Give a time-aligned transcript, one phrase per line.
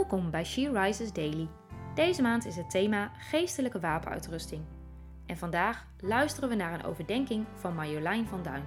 [0.00, 1.48] Welkom bij She Rises Daily.
[1.94, 4.64] Deze maand is het thema geestelijke wapenuitrusting.
[5.26, 8.64] En vandaag luisteren we naar een overdenking van Marjolein van Duin.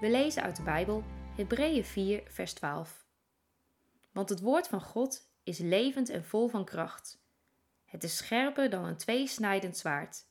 [0.00, 1.04] We lezen uit de Bijbel
[1.36, 3.06] Hebreeën 4, vers 12.
[4.12, 7.22] Want het woord van God is levend en vol van kracht.
[7.84, 10.26] Het is scherper dan een tweesnijdend zwaard.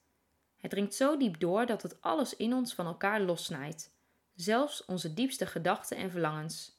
[0.58, 3.96] Het dringt zo diep door dat het alles in ons van elkaar lossnijdt,
[4.36, 6.79] zelfs onze diepste gedachten en verlangens.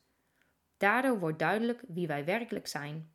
[0.80, 3.12] Daardoor wordt duidelijk wie wij werkelijk zijn.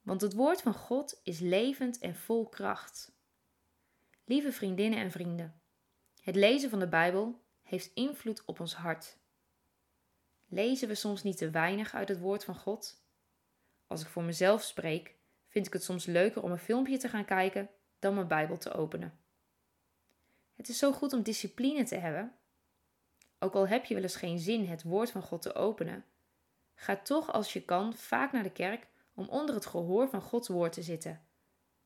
[0.00, 3.12] Want het woord van God is levend en vol kracht.
[4.24, 5.60] Lieve vriendinnen en vrienden,
[6.20, 9.18] het lezen van de Bijbel heeft invloed op ons hart.
[10.48, 13.04] Lezen we soms niet te weinig uit het woord van God?
[13.86, 15.14] Als ik voor mezelf spreek,
[15.48, 18.72] vind ik het soms leuker om een filmpje te gaan kijken dan mijn Bijbel te
[18.72, 19.18] openen.
[20.56, 22.39] Het is zo goed om discipline te hebben
[23.40, 26.04] ook al heb je wel eens geen zin het woord van God te openen,
[26.74, 30.48] ga toch als je kan vaak naar de kerk om onder het gehoor van Gods
[30.48, 31.20] woord te zitten.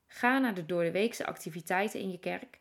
[0.06, 2.60] Ga naar de doordeweekse activiteiten in je kerk,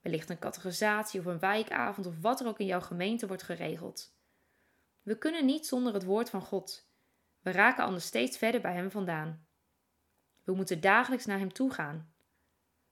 [0.00, 4.16] wellicht een categorisatie of een wijkavond of wat er ook in jouw gemeente wordt geregeld.
[5.02, 6.90] We kunnen niet zonder het woord van God.
[7.40, 9.46] We raken anders steeds verder bij Hem vandaan.
[10.44, 12.12] We moeten dagelijks naar Hem toe gaan.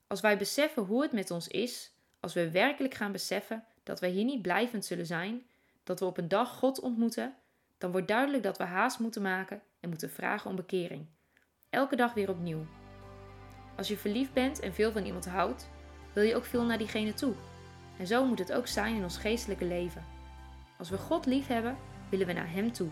[0.06, 4.10] Als wij beseffen hoe het met ons is, als we werkelijk gaan beseffen dat wij
[4.10, 5.42] hier niet blijvend zullen zijn,
[5.84, 7.34] dat we op een dag God ontmoeten,
[7.78, 11.06] dan wordt duidelijk dat we haast moeten maken en moeten vragen om bekering.
[11.70, 12.66] Elke dag weer opnieuw.
[13.76, 15.68] Als je verliefd bent en veel van iemand houdt,
[16.12, 17.34] wil je ook veel naar diegene toe.
[17.98, 20.04] En zo moet het ook zijn in ons geestelijke leven.
[20.78, 21.76] Als we God lief hebben,
[22.10, 22.88] willen we naar Hem toe.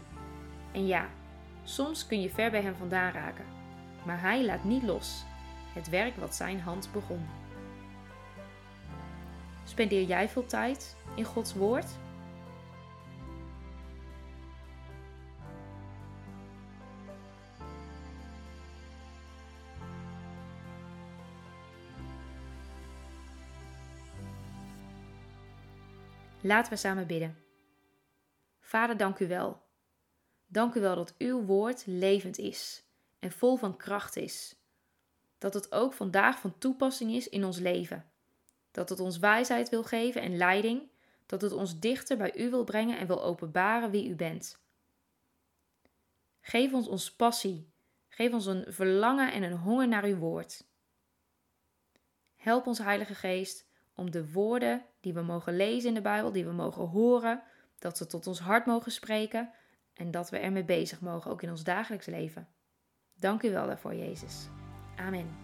[0.72, 1.08] En ja,
[1.64, 3.44] soms kun je ver bij Hem vandaan raken,
[4.06, 5.24] maar Hij laat niet los.
[5.74, 7.43] Het werk wat Zijn hand begon.
[9.74, 11.86] Spendeer jij veel tijd in Gods Woord?
[26.40, 27.36] Laten we samen bidden.
[28.60, 29.62] Vader, dank u wel.
[30.46, 32.84] Dank u wel dat uw woord levend is
[33.18, 34.56] en vol van kracht is.
[35.38, 38.12] Dat het ook vandaag van toepassing is in ons leven
[38.74, 40.90] dat het ons wijsheid wil geven en leiding,
[41.26, 44.62] dat het ons dichter bij u wil brengen en wil openbaren wie u bent.
[46.40, 47.72] Geef ons ons passie,
[48.08, 50.66] geef ons een verlangen en een honger naar uw woord.
[52.36, 56.44] Help ons, Heilige Geest, om de woorden die we mogen lezen in de Bijbel, die
[56.44, 57.42] we mogen horen,
[57.78, 59.50] dat ze tot ons hart mogen spreken
[59.94, 62.48] en dat we ermee bezig mogen, ook in ons dagelijks leven.
[63.14, 64.48] Dank u wel daarvoor, Jezus.
[64.96, 65.43] Amen.